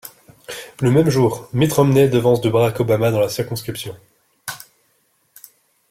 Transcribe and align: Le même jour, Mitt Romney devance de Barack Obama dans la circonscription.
Le 0.81 0.89
même 0.89 1.11
jour, 1.11 1.47
Mitt 1.53 1.71
Romney 1.73 2.09
devance 2.09 2.41
de 2.41 2.49
Barack 2.49 2.79
Obama 2.79 3.11
dans 3.11 3.19
la 3.19 3.29
circonscription. 3.29 3.95